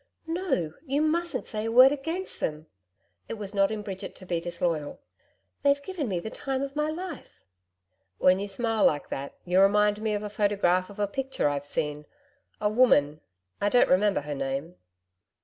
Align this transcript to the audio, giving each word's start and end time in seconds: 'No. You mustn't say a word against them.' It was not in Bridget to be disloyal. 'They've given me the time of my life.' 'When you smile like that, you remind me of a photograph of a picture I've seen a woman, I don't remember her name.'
'No. 0.25 0.73
You 0.87 1.03
mustn't 1.03 1.45
say 1.45 1.65
a 1.65 1.71
word 1.71 1.91
against 1.91 2.39
them.' 2.39 2.65
It 3.29 3.35
was 3.35 3.53
not 3.53 3.69
in 3.69 3.83
Bridget 3.83 4.15
to 4.15 4.25
be 4.25 4.41
disloyal. 4.41 4.99
'They've 5.61 5.83
given 5.83 6.07
me 6.07 6.19
the 6.19 6.31
time 6.31 6.63
of 6.63 6.75
my 6.75 6.89
life.' 6.89 7.39
'When 8.17 8.39
you 8.39 8.47
smile 8.47 8.83
like 8.83 9.09
that, 9.09 9.35
you 9.45 9.61
remind 9.61 10.01
me 10.01 10.15
of 10.15 10.23
a 10.23 10.29
photograph 10.31 10.89
of 10.89 10.97
a 10.97 11.05
picture 11.05 11.49
I've 11.49 11.67
seen 11.67 12.07
a 12.59 12.67
woman, 12.67 13.21
I 13.61 13.69
don't 13.69 13.89
remember 13.89 14.21
her 14.21 14.33
name.' 14.33 14.73